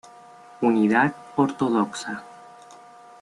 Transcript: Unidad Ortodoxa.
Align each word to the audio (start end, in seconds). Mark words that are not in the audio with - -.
Unidad 0.69 1.13
Ortodoxa. 1.35 2.23